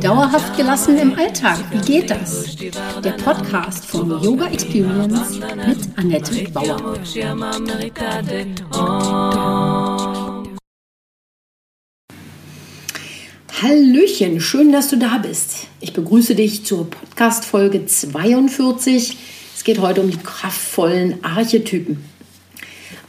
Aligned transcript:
Dauerhaft 0.00 0.56
gelassen 0.56 0.96
im 0.96 1.14
Alltag, 1.14 1.58
wie 1.70 1.80
geht 1.80 2.10
das? 2.10 2.56
Der 3.04 3.10
Podcast 3.22 3.84
von 3.84 4.08
Yoga 4.22 4.46
Experience 4.46 5.38
mit 5.38 5.78
Annette 5.96 6.50
Bauer. 6.52 6.94
Hallöchen, 13.60 14.40
schön, 14.40 14.72
dass 14.72 14.88
du 14.88 14.96
da 14.96 15.18
bist. 15.18 15.66
Ich 15.80 15.92
begrüße 15.92 16.34
dich 16.34 16.64
zur 16.64 16.88
Podcast 16.88 17.44
Folge 17.44 17.84
42. 17.84 19.18
Es 19.54 19.64
geht 19.64 19.80
heute 19.80 20.00
um 20.00 20.10
die 20.10 20.16
kraftvollen 20.16 21.22
Archetypen. 21.22 22.17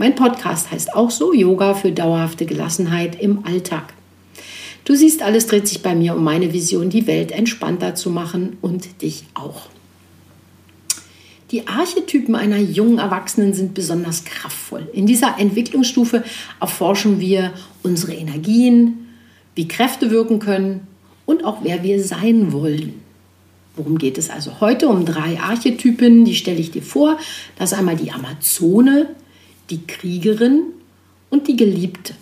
Mein 0.00 0.14
Podcast 0.14 0.70
heißt 0.70 0.94
auch 0.94 1.10
so 1.10 1.34
Yoga 1.34 1.74
für 1.74 1.92
dauerhafte 1.92 2.46
Gelassenheit 2.46 3.20
im 3.20 3.44
Alltag. 3.44 3.92
Du 4.86 4.94
siehst, 4.94 5.20
alles 5.20 5.46
dreht 5.46 5.68
sich 5.68 5.82
bei 5.82 5.94
mir 5.94 6.16
um 6.16 6.24
meine 6.24 6.54
Vision, 6.54 6.88
die 6.88 7.06
Welt 7.06 7.32
entspannter 7.32 7.94
zu 7.94 8.08
machen 8.08 8.56
und 8.62 9.02
dich 9.02 9.24
auch. 9.34 9.66
Die 11.50 11.68
Archetypen 11.68 12.34
einer 12.34 12.56
jungen 12.56 12.96
Erwachsenen 12.96 13.52
sind 13.52 13.74
besonders 13.74 14.24
kraftvoll. 14.24 14.88
In 14.94 15.04
dieser 15.04 15.38
Entwicklungsstufe 15.38 16.24
erforschen 16.62 17.20
wir 17.20 17.52
unsere 17.82 18.14
Energien, 18.14 19.06
wie 19.54 19.68
Kräfte 19.68 20.10
wirken 20.10 20.38
können 20.38 20.86
und 21.26 21.44
auch 21.44 21.58
wer 21.62 21.82
wir 21.82 22.02
sein 22.02 22.54
wollen. 22.54 23.02
Worum 23.76 23.98
geht 23.98 24.16
es 24.16 24.30
also 24.30 24.62
heute? 24.62 24.88
Um 24.88 25.04
drei 25.04 25.38
Archetypen, 25.38 26.24
die 26.24 26.36
stelle 26.36 26.58
ich 26.58 26.70
dir 26.70 26.82
vor. 26.82 27.18
Das 27.58 27.72
ist 27.72 27.78
einmal 27.78 27.96
die 27.96 28.12
Amazone, 28.12 29.14
die 29.70 29.86
Kriegerin 29.86 30.62
und 31.30 31.48
die 31.48 31.56
Geliebte. 31.56 32.14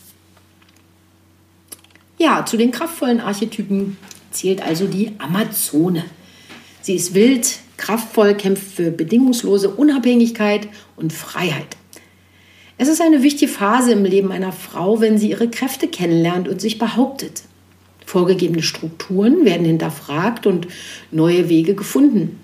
Ja, 2.19 2.45
zu 2.45 2.57
den 2.57 2.71
kraftvollen 2.71 3.21
Archetypen 3.21 3.97
zählt 4.31 4.63
also 4.63 4.87
die 4.87 5.13
Amazone. 5.19 6.05
Sie 6.83 6.95
ist 6.95 7.15
wild, 7.15 7.59
kraftvoll, 7.77 8.35
kämpft 8.35 8.73
für 8.73 8.91
bedingungslose 8.91 9.71
Unabhängigkeit 9.71 10.69
und 10.97 11.13
Freiheit. 11.13 11.77
Es 12.77 12.89
ist 12.89 13.01
eine 13.01 13.23
wichtige 13.23 13.51
Phase 13.51 13.93
im 13.93 14.05
Leben 14.05 14.31
einer 14.31 14.53
Frau, 14.53 15.01
wenn 15.01 15.19
sie 15.19 15.31
ihre 15.31 15.49
Kräfte 15.49 15.89
kennenlernt 15.89 16.49
und 16.49 16.61
sich 16.61 16.79
behauptet. 16.79 17.43
Vorgegebene 18.07 18.63
Strukturen 18.63 19.45
werden 19.45 19.67
hinterfragt 19.67 20.47
und 20.47 20.69
neue 21.11 21.49
Wege 21.49 21.75
gefunden. 21.75 22.39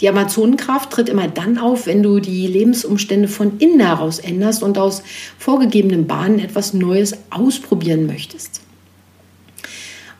Die 0.00 0.08
Amazonenkraft 0.08 0.90
tritt 0.90 1.08
immer 1.08 1.28
dann 1.28 1.56
auf, 1.58 1.86
wenn 1.86 2.02
du 2.02 2.20
die 2.20 2.46
Lebensumstände 2.46 3.28
von 3.28 3.58
innen 3.58 3.80
heraus 3.80 4.18
änderst 4.18 4.62
und 4.62 4.76
aus 4.76 5.02
vorgegebenen 5.38 6.06
Bahnen 6.06 6.38
etwas 6.38 6.74
Neues 6.74 7.16
ausprobieren 7.30 8.06
möchtest. 8.06 8.60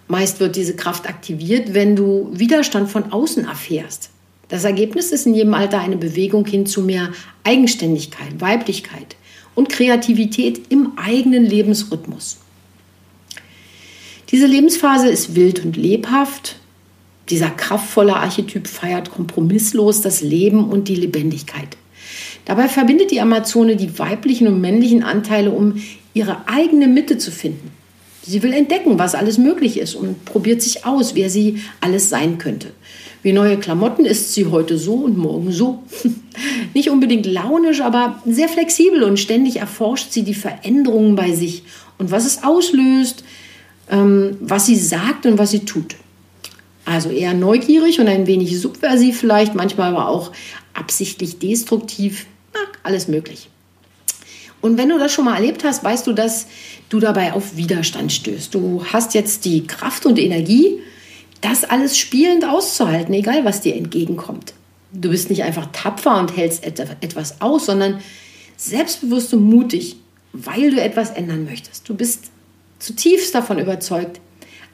Meist 0.09 0.41
wird 0.41 0.57
diese 0.57 0.77
Kraft 0.77 1.09
aktiviert, 1.09 1.75
wenn 1.75 1.97
du 1.97 2.31
Widerstand 2.33 2.89
von 2.89 3.13
außen 3.13 3.45
erfährst. 3.45 4.11
Das 4.49 4.65
Ergebnis 4.65 5.11
ist 5.11 5.27
in 5.27 5.35
jedem 5.35 5.55
Alter 5.55 5.81
eine 5.81 5.97
Bewegung 5.97 6.47
hin 6.47 6.67
zu 6.67 6.81
mehr 6.81 7.11
Eigenständigkeit, 7.43 8.41
Weiblichkeit 8.41 9.17
und 9.57 9.69
Kreativität 9.69 10.71
im 10.71 10.93
eigenen 10.97 11.45
Lebensrhythmus. 11.45 12.39
Diese 14.31 14.47
Lebensphase 14.47 15.09
ist 15.09 15.35
wild 15.35 15.65
und 15.65 15.77
lebhaft, 15.77 16.57
dieser 17.29 17.51
kraftvolle 17.51 18.17
Archetyp 18.17 18.69
feiert 18.69 19.11
kompromisslos 19.11 20.01
das 20.01 20.21
Leben 20.21 20.69
und 20.69 20.89
die 20.89 20.95
Lebendigkeit. 20.95 21.77
Dabei 22.45 22.69
verbindet 22.69 23.11
die 23.11 23.21
Amazone 23.21 23.77
die 23.77 23.99
weiblichen 23.99 24.47
und 24.47 24.61
männlichen 24.61 25.03
Anteile, 25.03 25.51
um 25.51 25.83
ihre 26.15 26.49
eigene 26.49 26.87
Mitte 26.87 27.19
zu 27.19 27.33
finden. 27.33 27.73
Sie 28.23 28.43
will 28.43 28.53
entdecken, 28.53 28.99
was 28.99 29.15
alles 29.15 29.39
möglich 29.39 29.79
ist 29.79 29.95
und 29.95 30.25
probiert 30.25 30.63
sich 30.63 30.85
aus, 30.85 31.15
wer 31.15 31.31
sie 31.31 31.61
alles 31.81 32.09
sein 32.09 32.39
könnte. 32.39 32.73
Wie 33.23 33.33
neue 33.33 33.57
Klamotten 33.57 34.05
ist 34.05 34.35
sie 34.35 34.47
heute 34.47 34.79
so 34.79 34.95
und 34.95 35.17
morgen 35.19 35.51
so. 35.51 35.83
Nicht 36.75 36.91
unbedingt 36.91 37.27
launisch, 37.27 37.81
aber 37.81 38.23
sehr 38.25 38.49
flexibel 38.49 39.03
und 39.03 39.19
ständig 39.19 39.57
erforscht 39.57 40.13
sie 40.13 40.23
die 40.23 40.35
Veränderungen 40.35 41.17
bei 41.17 41.33
sich 41.33 41.65
und 41.99 42.11
was 42.11 42.27
es 42.27 42.45
auslöst, 42.45 43.25
ähm, 43.91 44.37
was 44.41 44.67
sie 44.67 44.77
sagt 44.77 45.27
und 45.27 45.39
was 45.39 45.51
sie 45.51 45.65
tut. 45.65 45.97
Also 46.87 47.11
eher 47.11 47.35
neugierig 47.35 48.01
und 48.01 48.09
ein 48.09 48.27
wenig 48.27 48.59
subversiv 48.59 49.19
vielleicht, 49.21 49.55
manchmal 49.55 49.91
aber 49.91 50.09
auch 50.09 50.33
absichtlich 50.73 51.39
destruktiv. 51.39 52.27
Na, 52.55 52.61
alles 52.85 53.09
möglich. 53.09 53.51
Und 54.63 54.79
wenn 54.79 54.89
du 54.89 54.99
das 54.99 55.13
schon 55.13 55.27
mal 55.27 55.35
erlebt 55.35 55.65
hast, 55.65 55.85
weißt 55.85 56.07
du, 56.07 56.13
dass 56.13 56.47
du 56.89 57.01
dabei 57.01 57.33
auf 57.33 57.57
Widerstand 57.57 58.13
stößt. 58.13 58.55
Du 58.55 58.85
hast 58.93 59.15
jetzt 59.15 59.45
die 59.45 59.67
Kraft 59.67 60.07
und 60.07 60.19
Energie, 60.19 60.79
das 61.41 61.65
alles 61.65 61.99
spielend 61.99 62.45
auszuhalten, 62.45 63.13
egal 63.13 63.45
was 63.45 63.61
dir 63.61 63.75
entgegenkommt. 63.77 64.55
Du 64.93 65.11
bist 65.11 65.29
nicht 65.29 65.43
einfach 65.43 65.67
tapfer 65.73 66.19
und 66.19 66.37
hältst 66.37 66.65
etwas 66.65 67.41
aus, 67.41 67.67
sondern 67.67 68.01
selbstbewusst 68.57 69.35
und 69.35 69.43
mutig, 69.43 69.97
weil 70.33 70.71
du 70.71 70.81
etwas 70.81 71.11
ändern 71.11 71.45
möchtest. 71.45 71.89
Du 71.89 71.95
bist 71.95 72.31
zutiefst 72.79 73.35
davon 73.35 73.59
überzeugt. 73.59 74.21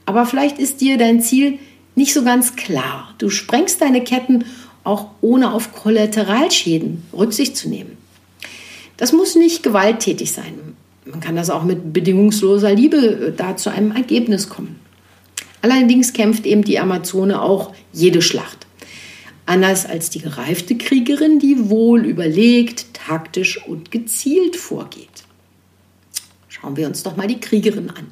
Aber 0.05 0.27
vielleicht 0.27 0.59
ist 0.59 0.81
dir 0.81 0.99
dein 0.99 1.21
Ziel 1.21 1.59
nicht 1.94 2.14
so 2.14 2.25
ganz 2.25 2.56
klar. 2.56 3.14
Du 3.19 3.30
sprengst 3.30 3.80
deine 3.80 4.03
Ketten 4.03 4.44
auch 4.84 5.08
ohne 5.20 5.53
auf 5.53 5.72
Kollateralschäden 5.72 7.03
Rücksicht 7.12 7.56
zu 7.56 7.69
nehmen. 7.69 7.97
Das 8.97 9.12
muss 9.12 9.34
nicht 9.36 9.62
gewalttätig 9.62 10.32
sein. 10.32 10.76
Man 11.04 11.20
kann 11.20 11.36
das 11.36 11.50
auch 11.50 11.64
mit 11.64 11.92
bedingungsloser 11.92 12.72
Liebe 12.72 12.97
äh, 12.97 13.32
da 13.36 13.56
zu 13.56 13.70
einem 13.70 13.92
Ergebnis 13.92 14.48
kommen. 14.48 14.78
Allerdings 15.60 16.12
kämpft 16.12 16.47
eben 16.47 16.64
die 16.64 16.78
Amazone 16.78 17.41
auch 17.41 17.72
jede 17.92 18.22
Schlacht. 18.22 18.66
Anders 19.47 19.86
als 19.86 20.10
die 20.10 20.20
gereifte 20.20 20.76
Kriegerin, 20.76 21.38
die 21.38 21.69
wohl 21.69 22.04
überlegt, 22.04 22.94
taktisch 22.94 23.64
und 23.66 23.91
gezielt 23.91 24.56
vorgeht. 24.56 25.08
Schauen 26.48 26.76
wir 26.76 26.86
uns 26.86 27.02
doch 27.02 27.16
mal 27.16 27.26
die 27.26 27.41
Kriegerin 27.41 27.91
an. 27.91 28.06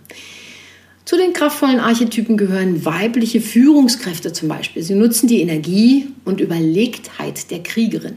Zu 1.05 1.17
den 1.17 1.33
kraftvollen 1.33 1.81
Archetypen 1.81 2.37
gehören 2.37 2.85
weibliche 2.85 3.41
Führungskräfte 3.41 4.33
zum 4.33 4.49
Beispiel. 4.49 4.83
Sie 4.83 4.95
nutzen 4.95 5.27
die 5.27 5.41
Energie 5.41 6.09
und 6.25 6.41
Überlegtheit 6.41 7.51
der 7.51 7.63
Kriegerin. 7.63 8.17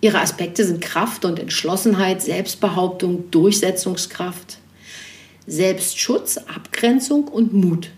Ihre 0.00 0.20
Aspekte 0.20 0.64
sind 0.64 0.80
Kraft 0.80 1.24
und 1.24 1.38
Entschlossenheit, 1.38 2.22
Selbstbehauptung, 2.22 3.30
Durchsetzungskraft, 3.30 4.58
Selbstschutz, 5.46 6.38
Abgrenzung 6.38 7.28
und 7.28 7.52
Mut. 7.52 7.90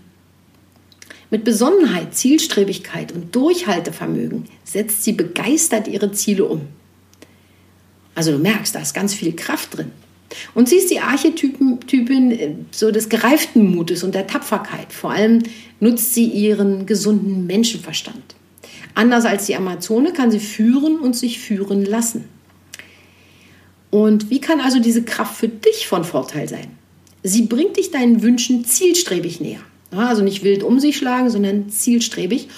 Mit 1.31 1.44
Besonnenheit, 1.44 2.15
Zielstrebigkeit 2.15 3.12
und 3.12 3.34
Durchhaltevermögen 3.34 4.47
setzt 4.65 5.05
sie 5.05 5.12
begeistert 5.12 5.87
ihre 5.87 6.12
Ziele 6.12 6.44
um. 6.44 6.62
Also 8.15 8.33
du 8.33 8.39
merkst, 8.39 8.75
da 8.75 8.81
ist 8.81 8.94
ganz 8.94 9.15
viel 9.15 9.34
Kraft 9.34 9.77
drin. 9.77 9.93
Und 10.54 10.69
sie 10.69 10.76
ist 10.76 10.91
die 10.91 11.00
Archetypin 11.00 12.31
äh, 12.31 12.54
so 12.70 12.91
des 12.91 13.09
gereiften 13.09 13.75
Mutes 13.75 14.03
und 14.03 14.15
der 14.15 14.26
Tapferkeit. 14.26 14.93
Vor 14.93 15.10
allem 15.10 15.43
nutzt 15.81 16.14
sie 16.14 16.26
ihren 16.26 16.87
gesunden 16.87 17.46
Menschenverstand. 17.46 18.34
Anders 18.94 19.25
als 19.25 19.46
die 19.46 19.56
Amazone 19.56 20.12
kann 20.12 20.31
sie 20.31 20.40
führen 20.40 20.99
und 20.99 21.17
sich 21.17 21.38
führen 21.38 21.84
lassen. 21.84 22.25
Und 23.90 24.31
wie 24.31 24.40
kann 24.40 24.61
also 24.61 24.81
diese 24.81 25.02
Kraft 25.02 25.37
für 25.37 25.49
dich 25.49 25.87
von 25.87 26.05
Vorteil 26.05 26.49
sein? 26.49 26.79
Sie 27.23 27.43
bringt 27.43 27.76
dich 27.76 27.90
deinen 27.90 28.23
Wünschen 28.23 28.64
zielstrebig 28.64 29.40
näher. 29.40 29.61
Also 29.90 30.23
nicht 30.23 30.43
wild 30.43 30.62
um 30.62 30.81
sich 30.81 30.96
schlagen, 30.96 31.31
sondern 31.31 31.69
zielstrebig. 31.69 32.49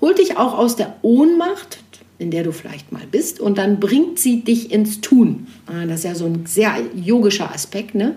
Holt 0.00 0.18
dich 0.18 0.36
auch 0.36 0.56
aus 0.56 0.76
der 0.76 0.96
Ohnmacht 1.02 1.78
in 2.18 2.30
der 2.30 2.44
du 2.44 2.52
vielleicht 2.52 2.92
mal 2.92 3.06
bist, 3.10 3.40
und 3.40 3.58
dann 3.58 3.80
bringt 3.80 4.18
sie 4.18 4.42
dich 4.42 4.70
ins 4.70 5.00
Tun. 5.00 5.46
Ah, 5.66 5.86
das 5.86 6.00
ist 6.00 6.04
ja 6.04 6.14
so 6.14 6.26
ein 6.26 6.46
sehr 6.46 6.76
yogischer 6.94 7.52
Aspekt, 7.52 7.94
ne? 7.94 8.16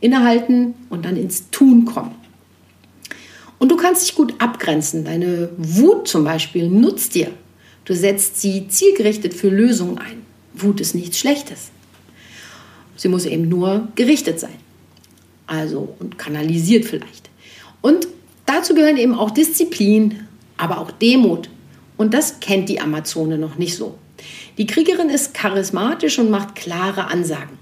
Innehalten 0.00 0.74
und 0.90 1.04
dann 1.04 1.16
ins 1.16 1.50
Tun 1.50 1.84
kommen. 1.84 2.14
Und 3.58 3.70
du 3.70 3.76
kannst 3.76 4.02
dich 4.02 4.16
gut 4.16 4.34
abgrenzen. 4.40 5.04
Deine 5.04 5.50
Wut 5.56 6.08
zum 6.08 6.24
Beispiel 6.24 6.68
nutzt 6.68 7.14
dir. 7.14 7.30
Du 7.84 7.94
setzt 7.94 8.40
sie 8.40 8.66
zielgerichtet 8.68 9.34
für 9.34 9.48
Lösungen 9.48 9.98
ein. 9.98 10.22
Wut 10.54 10.80
ist 10.80 10.94
nichts 10.94 11.18
Schlechtes. 11.18 11.70
Sie 12.96 13.08
muss 13.08 13.24
eben 13.24 13.48
nur 13.48 13.88
gerichtet 13.94 14.40
sein. 14.40 14.54
Also 15.46 15.94
und 15.98 16.18
kanalisiert 16.18 16.84
vielleicht. 16.84 17.30
Und 17.80 18.08
dazu 18.46 18.74
gehören 18.74 18.96
eben 18.96 19.14
auch 19.14 19.30
Disziplin, 19.30 20.26
aber 20.56 20.78
auch 20.78 20.90
Demut. 20.90 21.48
Und 22.02 22.14
das 22.14 22.40
kennt 22.40 22.68
die 22.68 22.80
Amazone 22.80 23.38
noch 23.38 23.58
nicht 23.58 23.76
so. 23.76 23.94
Die 24.58 24.66
Kriegerin 24.66 25.08
ist 25.08 25.34
charismatisch 25.34 26.18
und 26.18 26.30
macht 26.30 26.56
klare 26.56 27.06
Ansagen. 27.06 27.58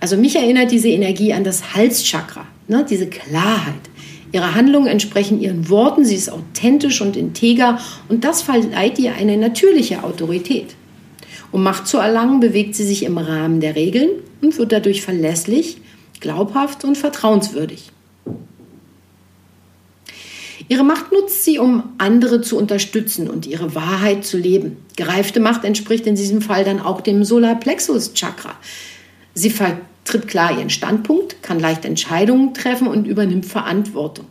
Also 0.00 0.16
mich 0.16 0.34
erinnert 0.34 0.72
diese 0.72 0.88
Energie 0.88 1.32
an 1.32 1.44
das 1.44 1.72
Halschakra, 1.76 2.48
ne, 2.66 2.84
diese 2.90 3.06
Klarheit. 3.06 3.80
Ihre 4.32 4.56
Handlungen 4.56 4.88
entsprechen 4.88 5.40
ihren 5.40 5.68
Worten, 5.68 6.04
sie 6.04 6.16
ist 6.16 6.32
authentisch 6.32 7.00
und 7.00 7.16
integer 7.16 7.78
und 8.08 8.24
das 8.24 8.42
verleiht 8.42 8.98
ihr 8.98 9.14
eine 9.14 9.36
natürliche 9.36 10.02
Autorität. 10.02 10.74
Um 11.52 11.62
Macht 11.62 11.86
zu 11.86 11.98
erlangen, 11.98 12.40
bewegt 12.40 12.74
sie 12.74 12.84
sich 12.84 13.04
im 13.04 13.18
Rahmen 13.18 13.60
der 13.60 13.76
Regeln 13.76 14.10
und 14.42 14.58
wird 14.58 14.72
dadurch 14.72 15.02
verlässlich, 15.02 15.76
glaubhaft 16.18 16.82
und 16.82 16.98
vertrauenswürdig. 16.98 17.92
Ihre 20.70 20.84
Macht 20.84 21.10
nutzt 21.10 21.42
sie, 21.42 21.58
um 21.58 21.82
andere 21.98 22.42
zu 22.42 22.56
unterstützen 22.56 23.28
und 23.28 23.44
ihre 23.44 23.74
Wahrheit 23.74 24.24
zu 24.24 24.38
leben. 24.38 24.76
Gereifte 24.94 25.40
Macht 25.40 25.64
entspricht 25.64 26.06
in 26.06 26.14
diesem 26.14 26.40
Fall 26.40 26.62
dann 26.62 26.78
auch 26.78 27.00
dem 27.00 27.24
Solarplexus-Chakra. 27.24 28.54
Sie 29.34 29.50
vertritt 29.50 30.28
klar 30.28 30.56
ihren 30.56 30.70
Standpunkt, 30.70 31.42
kann 31.42 31.58
leicht 31.58 31.84
Entscheidungen 31.84 32.54
treffen 32.54 32.86
und 32.86 33.08
übernimmt 33.08 33.46
Verantwortung. 33.46 34.26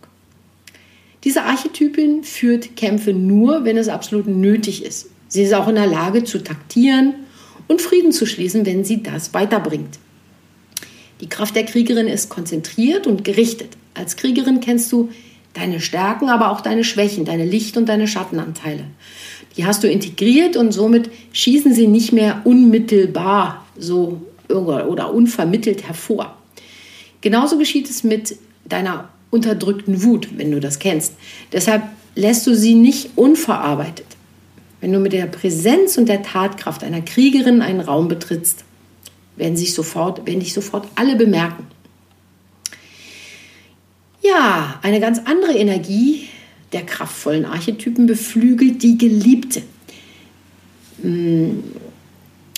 Diese 1.26 1.44
Archetypin 1.44 2.24
führt 2.24 2.78
Kämpfe 2.78 3.12
nur, 3.12 3.66
wenn 3.66 3.76
es 3.76 3.90
absolut 3.90 4.28
nötig 4.28 4.86
ist. 4.86 5.08
Sie 5.28 5.44
ist 5.44 5.54
auch 5.54 5.68
in 5.68 5.76
der 5.76 5.88
Lage 5.88 6.24
zu 6.24 6.42
taktieren 6.42 7.16
und 7.68 7.82
Frieden 7.82 8.14
zu 8.14 8.26
schließen, 8.26 8.66
wenn 8.66 8.86
sie 8.86 9.04
das 9.04 9.34
weiterbringt. 9.34 10.00
Die 11.20 11.28
Kraft 11.28 11.58
der 11.58 11.66
Kriegerin 11.66 12.08
ist 12.08 12.30
konzentriert 12.30 13.08
und 13.08 13.26
gerichtet. 13.26 13.76
Als 13.94 14.16
Kriegerin 14.16 14.62
kennst 14.62 14.90
du 14.94 15.10
deine 15.54 15.80
Stärken, 15.82 16.30
aber 16.30 16.52
auch 16.52 16.62
deine 16.62 16.84
Schwächen, 16.84 17.26
deine 17.26 17.46
Licht- 17.46 17.78
und 17.78 17.88
deine 17.88 18.08
Schattenanteile. 18.08 18.86
Die 19.58 19.66
hast 19.66 19.84
du 19.84 19.90
integriert 19.90 20.56
und 20.56 20.72
somit 20.72 21.10
schießen 21.34 21.74
sie 21.74 21.88
nicht 21.88 22.14
mehr 22.14 22.42
unmittelbar 22.44 23.66
so 23.78 24.22
oder 24.48 25.14
unvermittelt 25.14 25.88
hervor. 25.88 26.38
Genauso 27.22 27.58
geschieht 27.58 27.90
es 27.90 28.04
mit 28.04 28.38
deiner 28.66 29.10
unterdrückten 29.32 30.04
Wut, 30.04 30.30
wenn 30.38 30.52
du 30.52 30.60
das 30.60 30.80
kennst. 30.80 31.14
Deshalb 31.52 31.84
lässt 32.16 32.48
du 32.48 32.56
sie 32.56 32.76
nicht 32.76 33.12
unverarbeitet. 33.16 34.06
Wenn 34.82 34.94
du 34.94 35.00
mit 35.00 35.14
der 35.14 35.26
Präsenz 35.26 35.98
und 35.98 36.08
der 36.08 36.24
Tatkraft 36.24 36.84
einer 36.84 37.02
Kriegerin 37.02 37.62
einen 37.62 37.82
Raum 37.82 38.08
betrittst, 38.08 38.64
werden, 39.36 39.58
sich 39.58 39.74
sofort, 39.74 40.26
werden 40.26 40.40
dich 40.40 40.54
sofort 40.54 40.88
alle 40.96 41.16
bemerken. 41.16 41.68
Ja, 44.30 44.80
eine 44.82 45.00
ganz 45.00 45.20
andere 45.26 45.54
Energie 45.54 46.28
der 46.72 46.82
kraftvollen 46.86 47.46
Archetypen 47.46 48.06
beflügelt 48.06 48.84
die 48.84 48.98
Geliebte. 48.98 49.62
Hm, 51.02 51.64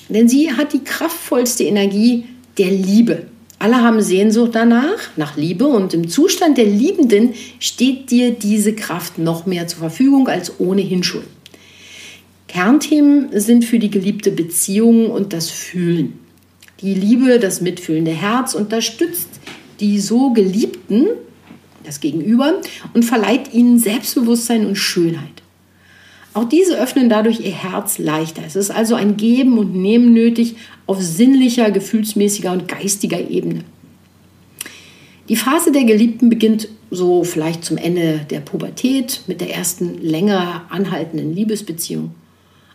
denn 0.09 0.27
sie 0.27 0.51
hat 0.51 0.73
die 0.73 0.83
kraftvollste 0.83 1.63
Energie 1.63 2.25
der 2.57 2.71
Liebe. 2.71 3.27
Alle 3.59 3.77
haben 3.77 4.01
Sehnsucht 4.01 4.51
danach, 4.53 5.15
nach 5.15 5.37
Liebe 5.37 5.67
und 5.67 5.93
im 5.93 6.09
Zustand 6.09 6.57
der 6.57 6.65
Liebenden 6.65 7.35
steht 7.59 8.09
dir 8.09 8.31
diese 8.31 8.73
Kraft 8.73 9.17
noch 9.17 9.45
mehr 9.45 9.67
zur 9.67 9.79
Verfügung 9.79 10.27
als 10.27 10.59
ohnehin 10.59 11.03
schon. 11.03 11.23
Kernthemen 12.47 13.39
sind 13.39 13.63
für 13.63 13.79
die 13.79 13.91
geliebte 13.91 14.31
Beziehung 14.31 15.09
und 15.09 15.31
das 15.31 15.49
Fühlen. 15.49 16.19
Die 16.81 16.95
Liebe, 16.95 17.39
das 17.39 17.61
mitfühlende 17.61 18.11
Herz 18.11 18.55
unterstützt 18.55 19.29
die 19.79 19.99
so 19.99 20.31
Geliebten 20.31 21.07
das 21.83 21.99
Gegenüber, 21.99 22.61
und 22.93 23.03
verleiht 23.03 23.53
ihnen 23.53 23.79
Selbstbewusstsein 23.79 24.65
und 24.65 24.75
Schönheit. 24.75 25.41
Auch 26.33 26.45
diese 26.45 26.79
öffnen 26.79 27.09
dadurch 27.09 27.41
ihr 27.41 27.51
Herz 27.51 27.97
leichter. 27.97 28.41
Es 28.45 28.55
ist 28.55 28.71
also 28.71 28.95
ein 28.95 29.17
Geben 29.17 29.57
und 29.57 29.75
Nehmen 29.75 30.13
nötig 30.13 30.55
auf 30.87 31.01
sinnlicher, 31.01 31.71
gefühlsmäßiger 31.71 32.51
und 32.53 32.67
geistiger 32.69 33.29
Ebene. 33.29 33.65
Die 35.27 35.35
Phase 35.35 35.71
der 35.71 35.83
Geliebten 35.83 36.29
beginnt 36.29 36.69
so 36.89 37.23
vielleicht 37.23 37.63
zum 37.63 37.77
Ende 37.77 38.25
der 38.29 38.39
Pubertät 38.39 39.21
mit 39.27 39.41
der 39.41 39.53
ersten 39.53 39.97
länger 40.01 40.65
anhaltenden 40.69 41.33
Liebesbeziehung. 41.33 42.15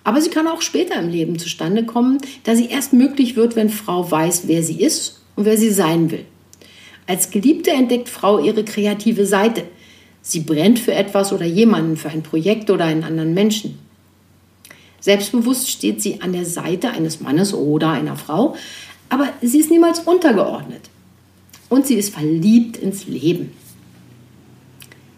Aber 0.05 0.21
sie 0.21 0.31
kann 0.31 0.47
auch 0.47 0.63
später 0.63 0.99
im 1.01 1.09
Leben 1.09 1.39
zustande 1.39 1.85
kommen, 1.85 2.19
da 2.45 2.55
sie 2.55 2.67
erst 2.67 2.93
möglich 2.93 3.37
wird, 3.37 3.57
wenn 3.57 3.71
Frau 3.71 4.09
weiß, 4.11 4.45
wer 4.47 4.63
sie 4.63 4.81
ist 4.81 5.21
und 5.35 5.47
wer 5.47 5.57
sie 5.57 5.71
sein 5.71 6.11
will. 6.11 6.25
Als 7.07 7.31
Geliebte 7.31 7.71
entdeckt 7.71 8.09
Frau 8.09 8.39
ihre 8.39 8.65
kreative 8.65 9.27
Seite. 9.27 9.65
Sie 10.23 10.41
brennt 10.41 10.79
für 10.79 10.93
etwas 10.93 11.33
oder 11.33 11.47
jemanden, 11.47 11.97
für 11.97 12.09
ein 12.09 12.23
Projekt 12.23 12.71
oder 12.71 12.85
einen 12.85 13.05
anderen 13.05 13.33
Menschen. 13.33 13.79
Selbstbewusst 15.01 15.71
steht 15.71 16.03
sie 16.03 16.21
an 16.21 16.33
der 16.33 16.45
Seite 16.45 16.91
eines 16.91 17.21
Mannes 17.21 17.55
oder 17.55 17.91
einer 17.91 18.17
Frau, 18.17 18.57
aber 19.09 19.33
sie 19.41 19.61
ist 19.61 19.71
niemals 19.71 20.01
untergeordnet. 20.01 20.91
Und 21.69 21.87
sie 21.87 21.95
ist 21.95 22.13
verliebt 22.13 22.77
ins 22.77 23.07
Leben. 23.07 23.53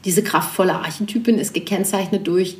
Diese 0.04 0.22
kraftvolle 0.22 0.74
Archetypin 0.74 1.38
ist 1.38 1.54
gekennzeichnet 1.54 2.26
durch 2.26 2.58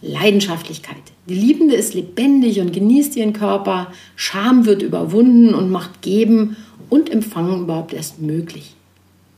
Leidenschaftlichkeit. 0.00 0.96
Die 1.28 1.34
Liebende 1.34 1.74
ist 1.74 1.94
lebendig 1.94 2.60
und 2.60 2.72
genießt 2.72 3.16
ihren 3.16 3.32
Körper. 3.32 3.92
Scham 4.16 4.64
wird 4.64 4.82
überwunden 4.82 5.54
und 5.54 5.70
macht 5.70 6.02
Geben 6.02 6.56
und 6.88 7.10
Empfangen 7.10 7.62
überhaupt 7.62 7.92
erst 7.92 8.20
möglich. 8.20 8.74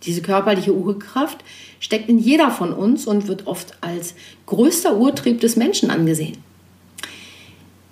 Diese 0.04 0.22
körperliche 0.22 0.74
Urkraft 0.74 1.38
steckt 1.78 2.08
in 2.08 2.18
jeder 2.18 2.50
von 2.50 2.72
uns 2.72 3.06
und 3.06 3.26
wird 3.28 3.46
oft 3.46 3.74
als 3.80 4.14
größter 4.46 4.96
Urtrieb 4.96 5.40
des 5.40 5.56
Menschen 5.56 5.90
angesehen. 5.90 6.38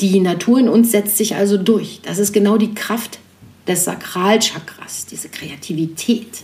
Die 0.00 0.20
Natur 0.20 0.58
in 0.58 0.68
uns 0.68 0.92
setzt 0.92 1.16
sich 1.16 1.34
also 1.34 1.56
durch. 1.56 2.00
Das 2.02 2.18
ist 2.18 2.32
genau 2.32 2.56
die 2.56 2.74
Kraft 2.74 3.18
des 3.66 3.84
Sakralchakras, 3.84 5.06
diese 5.06 5.28
Kreativität. 5.28 6.42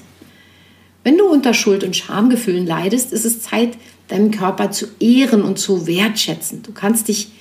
Wenn 1.04 1.18
du 1.18 1.26
unter 1.26 1.54
Schuld- 1.54 1.84
und 1.84 1.96
Schamgefühlen 1.96 2.66
leidest, 2.66 3.12
ist 3.12 3.24
es 3.24 3.42
Zeit, 3.42 3.76
deinen 4.08 4.30
Körper 4.30 4.70
zu 4.70 4.86
ehren 5.00 5.42
und 5.42 5.58
zu 5.58 5.86
wertschätzen. 5.86 6.62
Du 6.62 6.72
kannst 6.72 7.08
dich 7.08 7.32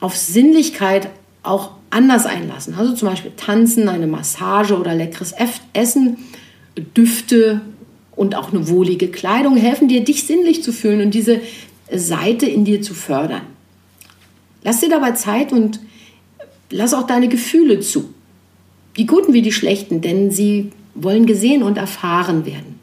auf 0.00 0.16
Sinnlichkeit 0.16 1.08
auch 1.42 1.72
anders 1.90 2.26
einlassen. 2.26 2.74
Also 2.74 2.94
zum 2.94 3.08
Beispiel 3.08 3.32
tanzen, 3.36 3.88
eine 3.88 4.06
Massage 4.06 4.78
oder 4.78 4.94
leckeres 4.94 5.34
Essen, 5.72 6.18
Düfte 6.96 7.60
und 8.16 8.34
auch 8.34 8.52
eine 8.52 8.68
wohlige 8.68 9.08
Kleidung 9.08 9.56
helfen 9.56 9.88
dir, 9.88 10.02
dich 10.02 10.24
sinnlich 10.24 10.62
zu 10.62 10.72
fühlen 10.72 11.00
und 11.00 11.14
diese 11.14 11.40
Seite 11.92 12.46
in 12.46 12.64
dir 12.64 12.82
zu 12.82 12.94
fördern. 12.94 13.42
Lass 14.62 14.80
dir 14.80 14.88
dabei 14.88 15.12
Zeit 15.12 15.52
und 15.52 15.80
lass 16.70 16.94
auch 16.94 17.06
deine 17.06 17.28
Gefühle 17.28 17.80
zu. 17.80 18.12
Die 18.96 19.06
guten 19.06 19.32
wie 19.32 19.42
die 19.42 19.52
schlechten, 19.52 20.00
denn 20.00 20.30
sie 20.30 20.72
wollen 20.94 21.26
gesehen 21.26 21.62
und 21.62 21.76
erfahren 21.76 22.46
werden. 22.46 22.78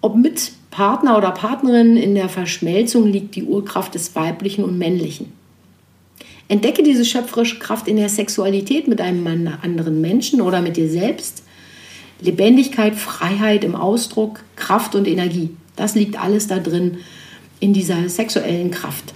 Ob 0.00 0.16
mit 0.16 0.52
Partner 0.70 1.18
oder 1.18 1.32
Partnerin 1.32 1.96
in 1.96 2.14
der 2.14 2.28
Verschmelzung 2.28 3.06
liegt 3.06 3.34
die 3.34 3.44
Urkraft 3.44 3.94
des 3.94 4.14
Weiblichen 4.14 4.64
und 4.64 4.78
Männlichen. 4.78 5.32
Entdecke 6.48 6.82
diese 6.82 7.04
schöpferische 7.04 7.58
Kraft 7.58 7.88
in 7.88 7.96
der 7.96 8.08
Sexualität 8.08 8.88
mit 8.88 9.00
einem 9.00 9.26
anderen 9.62 10.00
Menschen 10.00 10.40
oder 10.40 10.60
mit 10.60 10.76
dir 10.76 10.88
selbst. 10.88 11.44
Lebendigkeit, 12.20 12.94
Freiheit 12.94 13.64
im 13.64 13.74
Ausdruck, 13.74 14.40
Kraft 14.56 14.94
und 14.94 15.06
Energie. 15.06 15.50
Das 15.76 15.94
liegt 15.94 16.20
alles 16.20 16.48
da 16.48 16.58
drin 16.58 16.98
in 17.60 17.72
dieser 17.72 18.08
sexuellen 18.08 18.70
Kraft. 18.70 19.14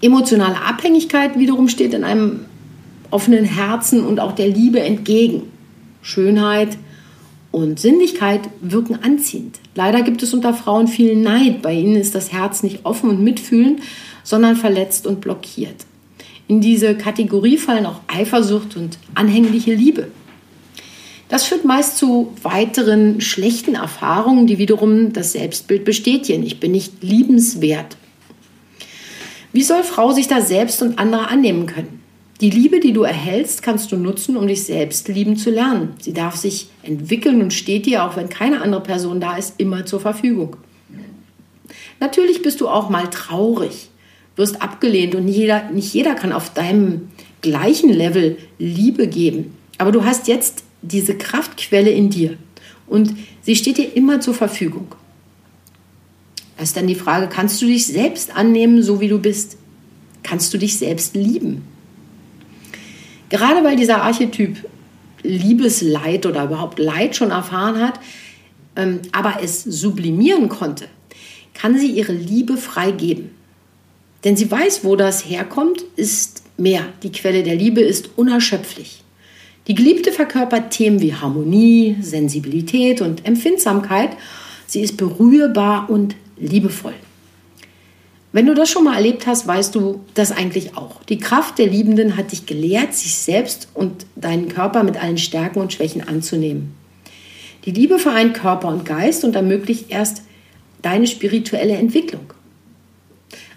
Emotionale 0.00 0.60
Abhängigkeit 0.60 1.38
wiederum 1.38 1.68
steht 1.68 1.94
in 1.94 2.04
einem 2.04 2.40
offenen 3.10 3.44
Herzen 3.44 4.04
und 4.04 4.20
auch 4.20 4.32
der 4.32 4.48
Liebe 4.48 4.80
entgegen. 4.80 5.44
Schönheit 6.02 6.76
und 7.62 7.80
Sinnlichkeit 7.80 8.42
wirken 8.60 8.98
anziehend. 9.02 9.60
Leider 9.74 10.02
gibt 10.02 10.22
es 10.22 10.34
unter 10.34 10.54
Frauen 10.54 10.88
viel 10.88 11.16
Neid. 11.16 11.62
Bei 11.62 11.72
ihnen 11.72 11.96
ist 11.96 12.14
das 12.14 12.32
Herz 12.32 12.62
nicht 12.62 12.84
offen 12.84 13.10
und 13.10 13.22
mitfühlend, 13.22 13.80
sondern 14.22 14.56
verletzt 14.56 15.06
und 15.06 15.20
blockiert. 15.20 15.86
In 16.48 16.60
diese 16.60 16.94
Kategorie 16.94 17.58
fallen 17.58 17.86
auch 17.86 18.00
Eifersucht 18.08 18.76
und 18.76 18.98
anhängliche 19.14 19.74
Liebe. 19.74 20.08
Das 21.28 21.44
führt 21.44 21.64
meist 21.64 21.98
zu 21.98 22.32
weiteren 22.42 23.20
schlechten 23.20 23.74
Erfahrungen, 23.74 24.46
die 24.46 24.58
wiederum 24.58 25.12
das 25.12 25.32
Selbstbild 25.32 25.84
bestätigen. 25.84 26.42
Ich 26.42 26.58
bin 26.58 26.72
nicht 26.72 27.02
liebenswert. 27.02 27.96
Wie 29.52 29.62
soll 29.62 29.82
Frau 29.82 30.12
sich 30.12 30.28
da 30.28 30.40
selbst 30.40 30.80
und 30.82 30.98
andere 30.98 31.28
annehmen 31.28 31.66
können? 31.66 31.97
Die 32.40 32.50
Liebe, 32.50 32.78
die 32.80 32.92
du 32.92 33.02
erhältst, 33.02 33.62
kannst 33.62 33.90
du 33.90 33.96
nutzen, 33.96 34.36
um 34.36 34.46
dich 34.46 34.64
selbst 34.64 35.08
lieben 35.08 35.36
zu 35.36 35.50
lernen. 35.50 35.94
Sie 36.00 36.12
darf 36.12 36.36
sich 36.36 36.68
entwickeln 36.82 37.42
und 37.42 37.52
steht 37.52 37.86
dir, 37.86 38.04
auch 38.04 38.16
wenn 38.16 38.28
keine 38.28 38.60
andere 38.62 38.82
Person 38.82 39.20
da 39.20 39.36
ist, 39.36 39.54
immer 39.58 39.86
zur 39.86 40.00
Verfügung. 40.00 40.56
Natürlich 41.98 42.42
bist 42.42 42.60
du 42.60 42.68
auch 42.68 42.90
mal 42.90 43.08
traurig 43.10 43.90
wirst 44.38 44.62
abgelehnt 44.62 45.14
und 45.14 45.26
nicht 45.26 45.36
jeder, 45.36 45.70
nicht 45.70 45.92
jeder 45.92 46.14
kann 46.14 46.32
auf 46.32 46.54
deinem 46.54 47.10
gleichen 47.42 47.92
Level 47.92 48.38
Liebe 48.58 49.08
geben. 49.08 49.52
Aber 49.76 49.92
du 49.92 50.04
hast 50.04 50.28
jetzt 50.28 50.62
diese 50.80 51.16
Kraftquelle 51.18 51.90
in 51.90 52.08
dir 52.08 52.38
und 52.86 53.14
sie 53.42 53.56
steht 53.56 53.78
dir 53.78 53.96
immer 53.96 54.20
zur 54.20 54.34
Verfügung. 54.34 54.86
Da 56.56 56.62
ist 56.62 56.76
dann 56.76 56.86
die 56.86 56.94
Frage, 56.94 57.28
kannst 57.28 57.60
du 57.60 57.66
dich 57.66 57.86
selbst 57.86 58.34
annehmen, 58.34 58.82
so 58.82 59.00
wie 59.00 59.08
du 59.08 59.18
bist? 59.18 59.56
Kannst 60.22 60.54
du 60.54 60.58
dich 60.58 60.78
selbst 60.78 61.14
lieben? 61.14 61.62
Gerade 63.28 63.62
weil 63.64 63.76
dieser 63.76 64.02
Archetyp 64.02 64.64
Liebesleid 65.22 66.26
oder 66.26 66.44
überhaupt 66.44 66.78
Leid 66.78 67.16
schon 67.16 67.30
erfahren 67.30 67.80
hat, 67.80 68.00
ähm, 68.76 69.00
aber 69.12 69.38
es 69.42 69.64
sublimieren 69.64 70.48
konnte, 70.48 70.86
kann 71.54 71.78
sie 71.78 71.90
ihre 71.90 72.12
Liebe 72.12 72.56
freigeben. 72.56 73.30
Denn 74.24 74.36
sie 74.36 74.50
weiß, 74.50 74.84
wo 74.84 74.96
das 74.96 75.28
herkommt, 75.28 75.84
ist 75.96 76.42
mehr. 76.56 76.84
Die 77.02 77.12
Quelle 77.12 77.42
der 77.42 77.54
Liebe 77.54 77.80
ist 77.80 78.10
unerschöpflich. 78.16 79.02
Die 79.66 79.74
Geliebte 79.74 80.12
verkörpert 80.12 80.70
Themen 80.70 81.00
wie 81.00 81.14
Harmonie, 81.14 81.96
Sensibilität 82.00 83.00
und 83.00 83.26
Empfindsamkeit. 83.26 84.10
Sie 84.66 84.80
ist 84.80 84.96
berührbar 84.96 85.90
und 85.90 86.16
liebevoll. 86.38 86.94
Wenn 88.32 88.46
du 88.46 88.54
das 88.54 88.68
schon 88.68 88.84
mal 88.84 88.96
erlebt 88.96 89.26
hast, 89.26 89.46
weißt 89.46 89.74
du 89.74 90.00
das 90.14 90.32
eigentlich 90.32 90.76
auch. 90.76 91.02
Die 91.04 91.18
Kraft 91.18 91.58
der 91.58 91.66
Liebenden 91.66 92.16
hat 92.16 92.32
dich 92.32 92.44
gelehrt, 92.44 92.94
sich 92.94 93.16
selbst 93.16 93.68
und 93.72 94.04
deinen 94.16 94.48
Körper 94.48 94.82
mit 94.82 95.02
allen 95.02 95.16
Stärken 95.18 95.60
und 95.60 95.72
Schwächen 95.72 96.06
anzunehmen. 96.06 96.74
Die 97.64 97.70
Liebe 97.70 97.98
vereint 97.98 98.34
Körper 98.34 98.68
und 98.68 98.84
Geist 98.84 99.24
und 99.24 99.34
ermöglicht 99.34 99.86
erst 99.90 100.22
deine 100.82 101.06
spirituelle 101.06 101.76
Entwicklung. 101.76 102.32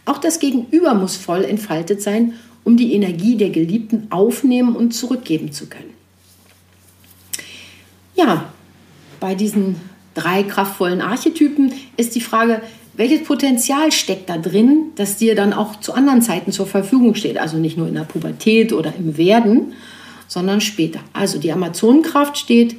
Auch 0.05 0.17
das 0.17 0.39
Gegenüber 0.39 0.93
muss 0.93 1.15
voll 1.15 1.43
entfaltet 1.43 2.01
sein, 2.01 2.33
um 2.63 2.77
die 2.77 2.93
Energie 2.93 3.35
der 3.37 3.49
Geliebten 3.49 4.07
aufnehmen 4.09 4.75
und 4.75 4.93
zurückgeben 4.93 5.51
zu 5.51 5.67
können. 5.67 5.93
Ja, 8.15 8.51
bei 9.19 9.35
diesen 9.35 9.75
drei 10.13 10.43
kraftvollen 10.43 11.01
Archetypen 11.01 11.73
ist 11.97 12.15
die 12.15 12.21
Frage, 12.21 12.61
welches 13.01 13.23
Potenzial 13.23 13.91
steckt 13.91 14.29
da 14.29 14.37
drin, 14.37 14.91
das 14.95 15.17
dir 15.17 15.33
dann 15.33 15.53
auch 15.53 15.79
zu 15.79 15.93
anderen 15.93 16.21
Zeiten 16.21 16.51
zur 16.51 16.67
Verfügung 16.67 17.15
steht? 17.15 17.39
Also 17.39 17.57
nicht 17.57 17.75
nur 17.75 17.87
in 17.87 17.95
der 17.95 18.03
Pubertät 18.03 18.73
oder 18.73 18.93
im 18.95 19.17
Werden, 19.17 19.73
sondern 20.27 20.61
später. 20.61 20.99
Also 21.11 21.39
die 21.39 21.51
Amazonenkraft 21.51 22.37
steht 22.37 22.75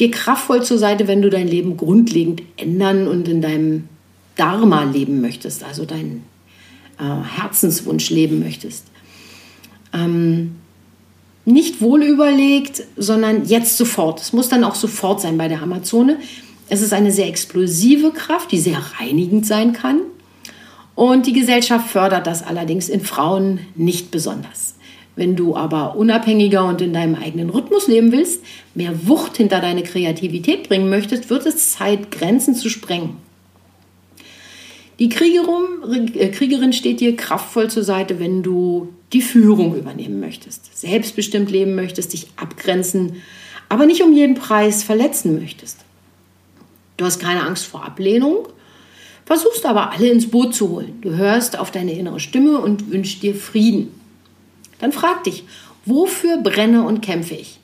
dir 0.00 0.10
kraftvoll 0.10 0.64
zur 0.64 0.78
Seite, 0.78 1.06
wenn 1.06 1.22
du 1.22 1.30
dein 1.30 1.46
Leben 1.46 1.76
grundlegend 1.76 2.42
ändern 2.56 3.06
und 3.06 3.28
in 3.28 3.40
deinem 3.40 3.84
Dharma 4.34 4.82
leben 4.82 5.20
möchtest, 5.20 5.62
also 5.62 5.84
deinen 5.84 6.24
äh, 6.98 7.04
Herzenswunsch 7.38 8.10
leben 8.10 8.40
möchtest. 8.40 8.86
Ähm, 9.92 10.56
nicht 11.44 11.80
wohl 11.80 12.02
überlegt, 12.02 12.82
sondern 12.96 13.44
jetzt 13.44 13.76
sofort. 13.76 14.20
Es 14.20 14.32
muss 14.32 14.48
dann 14.48 14.64
auch 14.64 14.74
sofort 14.74 15.20
sein 15.20 15.38
bei 15.38 15.46
der 15.46 15.62
Amazone. 15.62 16.18
Es 16.72 16.80
ist 16.80 16.94
eine 16.94 17.12
sehr 17.12 17.28
explosive 17.28 18.12
Kraft, 18.12 18.50
die 18.50 18.58
sehr 18.58 18.82
reinigend 18.98 19.44
sein 19.44 19.74
kann. 19.74 20.00
Und 20.94 21.26
die 21.26 21.34
Gesellschaft 21.34 21.90
fördert 21.90 22.26
das 22.26 22.42
allerdings 22.42 22.88
in 22.88 23.02
Frauen 23.02 23.60
nicht 23.74 24.10
besonders. 24.10 24.76
Wenn 25.14 25.36
du 25.36 25.54
aber 25.54 25.96
unabhängiger 25.96 26.64
und 26.64 26.80
in 26.80 26.94
deinem 26.94 27.14
eigenen 27.14 27.50
Rhythmus 27.50 27.88
leben 27.88 28.10
willst, 28.10 28.40
mehr 28.74 29.06
Wucht 29.06 29.36
hinter 29.36 29.60
deine 29.60 29.82
Kreativität 29.82 30.66
bringen 30.66 30.88
möchtest, 30.88 31.28
wird 31.28 31.44
es 31.44 31.72
Zeit, 31.72 32.10
Grenzen 32.10 32.54
zu 32.54 32.70
sprengen. 32.70 33.18
Die 34.98 35.10
Kriegerin, 35.10 36.14
äh, 36.14 36.28
Kriegerin 36.28 36.72
steht 36.72 37.00
dir 37.00 37.16
kraftvoll 37.16 37.68
zur 37.68 37.84
Seite, 37.84 38.18
wenn 38.18 38.42
du 38.42 38.88
die 39.12 39.20
Führung 39.20 39.76
übernehmen 39.76 40.20
möchtest, 40.20 40.74
selbstbestimmt 40.80 41.50
leben 41.50 41.74
möchtest, 41.74 42.14
dich 42.14 42.28
abgrenzen, 42.36 43.16
aber 43.68 43.84
nicht 43.84 44.02
um 44.02 44.14
jeden 44.14 44.36
Preis 44.36 44.82
verletzen 44.82 45.38
möchtest. 45.38 45.81
Du 47.02 47.06
hast 47.06 47.18
keine 47.18 47.42
Angst 47.42 47.66
vor 47.66 47.84
Ablehnung, 47.84 48.46
versuchst 49.24 49.66
aber 49.66 49.90
alle 49.90 50.08
ins 50.08 50.30
Boot 50.30 50.54
zu 50.54 50.68
holen. 50.68 51.00
Du 51.00 51.16
hörst 51.16 51.58
auf 51.58 51.72
deine 51.72 51.94
innere 51.94 52.20
Stimme 52.20 52.60
und 52.60 52.92
wünschst 52.92 53.24
dir 53.24 53.34
Frieden. 53.34 53.92
Dann 54.78 54.92
frag 54.92 55.24
dich, 55.24 55.42
wofür 55.84 56.36
brenne 56.36 56.84
und 56.84 57.00
kämpfe 57.00 57.34
ich? 57.34 57.58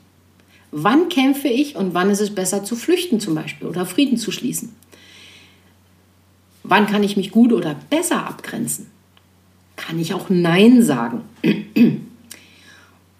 Wann 0.71 1.07
kämpfe 1.07 1.47
ich 1.47 1.77
und 1.77 1.93
wann 1.93 2.09
ist 2.09 2.19
es 2.19 2.35
besser 2.35 2.65
zu 2.65 2.75
flüchten 2.75 3.21
zum 3.21 3.33
Beispiel 3.33 3.69
oder 3.69 3.85
Frieden 3.85 4.17
zu 4.17 4.33
schließen? 4.33 4.75
Wann 6.63 6.87
kann 6.87 7.03
ich 7.03 7.15
mich 7.15 7.31
gut 7.31 7.53
oder 7.53 7.77
besser 7.89 8.27
abgrenzen? 8.27 8.87
Kann 9.77 9.99
ich 9.99 10.13
auch 10.13 10.29
Nein 10.29 10.83
sagen? 10.83 11.21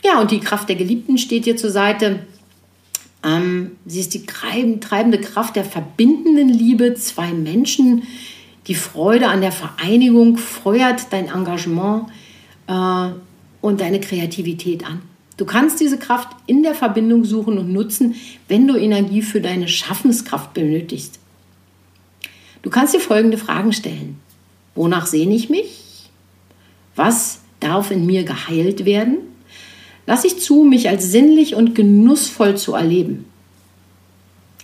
ja, 0.03 0.19
und 0.19 0.31
die 0.31 0.41
Kraft 0.41 0.67
der 0.67 0.75
Geliebten 0.75 1.17
steht 1.17 1.45
dir 1.45 1.55
zur 1.55 1.71
Seite. 1.71 2.25
Ähm, 3.23 3.71
sie 3.85 3.99
ist 3.99 4.13
die 4.13 4.25
treibende 4.25 5.19
Kraft 5.19 5.55
der 5.55 5.65
verbindenden 5.65 6.49
Liebe. 6.49 6.93
Zwei 6.95 7.33
Menschen, 7.33 8.03
die 8.67 8.75
Freude 8.75 9.27
an 9.27 9.41
der 9.41 9.51
Vereinigung 9.51 10.37
feuert 10.37 11.11
dein 11.11 11.27
Engagement 11.27 12.07
äh, 12.67 13.09
und 13.61 13.81
deine 13.81 13.99
Kreativität 13.99 14.85
an. 14.85 15.01
Du 15.37 15.45
kannst 15.45 15.79
diese 15.79 15.97
Kraft 15.97 16.29
in 16.47 16.63
der 16.63 16.75
Verbindung 16.75 17.23
suchen 17.23 17.57
und 17.57 17.71
nutzen, 17.71 18.15
wenn 18.47 18.67
du 18.67 18.75
Energie 18.75 19.21
für 19.21 19.39
deine 19.39 19.69
Schaffenskraft 19.69 20.53
benötigst. 20.53 21.19
Du 22.61 22.69
kannst 22.69 22.93
dir 22.93 22.99
folgende 22.99 23.37
Fragen 23.37 23.71
stellen. 23.71 24.19
Wonach 24.75 25.05
sehne 25.05 25.33
ich 25.35 25.49
mich? 25.49 26.09
Was 26.95 27.39
darf 27.61 27.91
in 27.91 28.05
mir 28.05 28.23
geheilt 28.23 28.83
werden? 28.83 29.28
Lass 30.05 30.25
ich 30.25 30.39
zu, 30.39 30.63
mich 30.63 30.89
als 30.89 31.11
sinnlich 31.11 31.55
und 31.55 31.75
genussvoll 31.75 32.57
zu 32.57 32.73
erleben? 32.73 33.25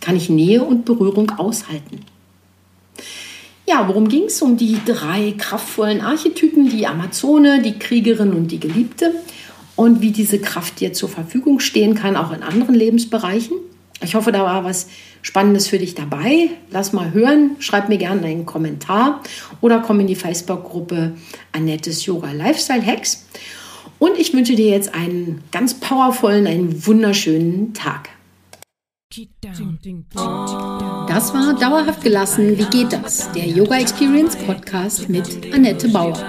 Kann 0.01 0.15
ich 0.15 0.29
Nähe 0.29 0.63
und 0.63 0.85
Berührung 0.85 1.31
aushalten? 1.31 2.01
Ja, 3.67 3.87
worum 3.87 4.07
ging 4.07 4.25
es? 4.25 4.41
Um 4.41 4.57
die 4.57 4.77
drei 4.85 5.33
kraftvollen 5.37 6.01
Archetypen, 6.01 6.69
die 6.69 6.85
Amazone, 6.85 7.61
die 7.61 7.79
Kriegerin 7.79 8.33
und 8.33 8.51
die 8.51 8.59
Geliebte 8.59 9.13
und 9.75 10.01
wie 10.01 10.11
diese 10.11 10.39
Kraft 10.39 10.79
dir 10.79 10.93
zur 10.93 11.09
Verfügung 11.09 11.59
stehen 11.59 11.95
kann, 11.95 12.15
auch 12.15 12.31
in 12.31 12.43
anderen 12.43 12.75
Lebensbereichen. 12.75 13.57
Ich 14.01 14.13
hoffe, 14.13 14.31
da 14.31 14.43
war 14.43 14.63
was 14.63 14.87
Spannendes 15.21 15.67
für 15.67 15.79
dich 15.79 15.95
dabei. 15.95 16.49
Lass 16.69 16.93
mal 16.93 17.13
hören, 17.13 17.55
schreib 17.59 17.89
mir 17.89 17.97
gerne 17.97 18.27
einen 18.27 18.45
Kommentar 18.45 19.23
oder 19.61 19.79
komm 19.79 19.99
in 20.01 20.07
die 20.07 20.15
Facebook-Gruppe 20.15 21.13
Annettes 21.51 22.05
Yoga 22.05 22.31
Lifestyle 22.31 22.85
Hacks. 22.85 23.25
Und 24.05 24.19
ich 24.19 24.33
wünsche 24.35 24.53
dir 24.53 24.69
jetzt 24.69 24.93
einen 24.93 25.41
ganz 25.51 25.73
powervollen, 25.73 26.45
einen 26.45 26.85
wunderschönen 26.85 27.73
Tag. 27.73 28.09
Das 31.07 31.33
war 31.33 31.55
Dauerhaft 31.59 32.03
gelassen. 32.03 32.55
Wie 32.55 32.65
geht 32.65 32.93
das? 32.93 33.31
Der 33.31 33.47
Yoga 33.47 33.79
Experience 33.79 34.35
Podcast 34.35 35.09
mit 35.09 35.51
Annette 35.51 35.89
Bauer. 35.89 36.19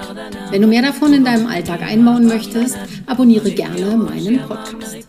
Wenn 0.51 0.63
du 0.63 0.69
mehr 0.69 0.81
davon 0.81 1.13
in 1.13 1.25
deinem 1.27 1.47
Alltag 1.49 1.83
einbauen 1.83 2.27
möchtest, 2.27 2.79
abonniere 3.05 3.51
gerne 3.51 3.95
meinen 3.95 4.39
Podcast. 4.39 5.07